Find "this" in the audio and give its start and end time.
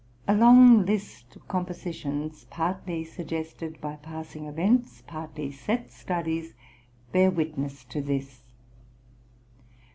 8.01-8.41